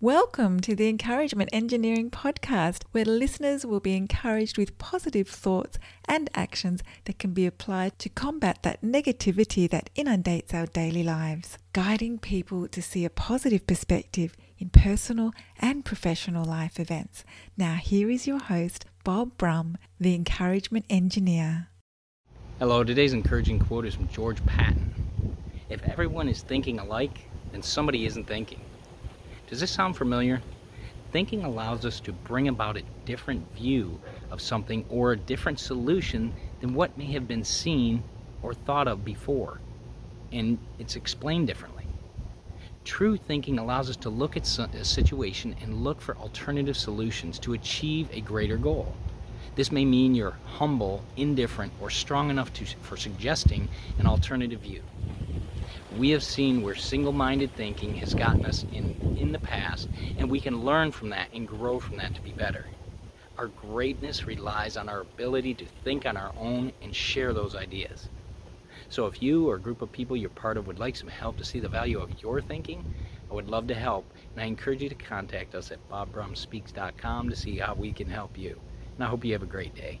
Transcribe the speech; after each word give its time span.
Welcome 0.00 0.58
to 0.62 0.74
the 0.74 0.88
Encouragement 0.88 1.50
Engineering 1.52 2.10
Podcast, 2.10 2.82
where 2.90 3.04
listeners 3.04 3.64
will 3.64 3.78
be 3.78 3.96
encouraged 3.96 4.58
with 4.58 4.76
positive 4.76 5.28
thoughts 5.28 5.78
and 6.06 6.28
actions 6.34 6.82
that 7.04 7.20
can 7.20 7.32
be 7.32 7.46
applied 7.46 7.98
to 8.00 8.08
combat 8.08 8.64
that 8.64 8.82
negativity 8.82 9.70
that 9.70 9.90
inundates 9.94 10.52
our 10.52 10.66
daily 10.66 11.04
lives, 11.04 11.58
guiding 11.72 12.18
people 12.18 12.66
to 12.68 12.82
see 12.82 13.04
a 13.04 13.10
positive 13.10 13.68
perspective 13.68 14.36
in 14.58 14.68
personal 14.68 15.30
and 15.60 15.84
professional 15.84 16.44
life 16.44 16.80
events. 16.80 17.24
Now, 17.56 17.76
here 17.76 18.10
is 18.10 18.26
your 18.26 18.40
host, 18.40 18.86
Bob 19.04 19.38
Brumm, 19.38 19.76
the 20.00 20.14
Encouragement 20.14 20.86
Engineer. 20.90 21.68
Hello, 22.58 22.82
today's 22.82 23.12
encouraging 23.12 23.60
quote 23.60 23.86
is 23.86 23.94
from 23.94 24.08
George 24.08 24.44
Patton. 24.44 24.92
If 25.70 25.82
everyone 25.84 26.28
is 26.28 26.42
thinking 26.42 26.80
alike, 26.80 27.20
then 27.52 27.62
somebody 27.62 28.04
isn't 28.06 28.26
thinking. 28.26 28.60
Does 29.54 29.60
this 29.60 29.70
sound 29.70 29.96
familiar? 29.96 30.42
Thinking 31.12 31.44
allows 31.44 31.84
us 31.84 32.00
to 32.00 32.12
bring 32.12 32.48
about 32.48 32.76
a 32.76 32.82
different 33.04 33.54
view 33.54 34.00
of 34.32 34.40
something 34.40 34.84
or 34.88 35.12
a 35.12 35.16
different 35.16 35.60
solution 35.60 36.34
than 36.60 36.74
what 36.74 36.98
may 36.98 37.04
have 37.12 37.28
been 37.28 37.44
seen 37.44 38.02
or 38.42 38.52
thought 38.52 38.88
of 38.88 39.04
before, 39.04 39.60
and 40.32 40.58
it's 40.80 40.96
explained 40.96 41.46
differently. 41.46 41.86
True 42.82 43.16
thinking 43.16 43.60
allows 43.60 43.88
us 43.88 43.94
to 43.98 44.10
look 44.10 44.36
at 44.36 44.42
a 44.58 44.84
situation 44.84 45.54
and 45.62 45.84
look 45.84 46.00
for 46.00 46.16
alternative 46.16 46.76
solutions 46.76 47.38
to 47.38 47.52
achieve 47.52 48.08
a 48.12 48.22
greater 48.22 48.56
goal. 48.56 48.92
This 49.54 49.70
may 49.70 49.84
mean 49.84 50.16
you're 50.16 50.36
humble, 50.46 51.04
indifferent, 51.16 51.72
or 51.80 51.90
strong 51.90 52.28
enough 52.28 52.52
to, 52.54 52.66
for 52.82 52.96
suggesting 52.96 53.68
an 54.00 54.08
alternative 54.08 54.62
view 54.62 54.82
we 55.98 56.10
have 56.10 56.24
seen 56.24 56.62
where 56.62 56.74
single-minded 56.74 57.54
thinking 57.54 57.94
has 57.96 58.14
gotten 58.14 58.44
us 58.44 58.64
in 58.72 58.96
in 59.16 59.32
the 59.32 59.38
past 59.38 59.88
and 60.18 60.30
we 60.30 60.40
can 60.40 60.60
learn 60.62 60.90
from 60.92 61.10
that 61.10 61.28
and 61.32 61.46
grow 61.48 61.78
from 61.80 61.98
that 61.98 62.14
to 62.14 62.22
be 62.22 62.32
better. 62.32 62.66
Our 63.38 63.48
greatness 63.48 64.26
relies 64.26 64.76
on 64.76 64.88
our 64.88 65.00
ability 65.00 65.54
to 65.56 65.66
think 65.84 66.06
on 66.06 66.16
our 66.16 66.32
own 66.36 66.72
and 66.82 66.94
share 66.94 67.32
those 67.32 67.54
ideas. 67.54 68.10
So 68.88 69.06
if 69.06 69.22
you 69.22 69.48
or 69.48 69.56
a 69.56 69.62
group 69.62 69.82
of 69.82 69.92
people 69.92 70.16
you're 70.16 70.30
part 70.30 70.56
of 70.56 70.66
would 70.66 70.80
like 70.80 70.96
some 70.96 71.08
help 71.08 71.38
to 71.38 71.44
see 71.44 71.60
the 71.60 71.68
value 71.68 72.00
of 72.00 72.22
your 72.22 72.40
thinking 72.40 72.86
i 73.30 73.34
would 73.34 73.48
love 73.48 73.66
to 73.68 73.74
help 73.74 74.12
and 74.34 74.42
i 74.42 74.46
encourage 74.46 74.82
you 74.82 74.88
to 74.88 74.94
contact 74.96 75.54
us 75.54 75.70
at 75.70 75.88
bobbrummspeaks.com 75.88 77.28
to 77.30 77.36
see 77.36 77.58
how 77.58 77.74
we 77.74 77.92
can 77.92 78.08
help 78.08 78.36
you. 78.36 78.60
And 78.96 79.04
i 79.04 79.08
hope 79.08 79.24
you 79.24 79.32
have 79.32 79.42
a 79.42 79.46
great 79.46 79.74
day 79.74 80.00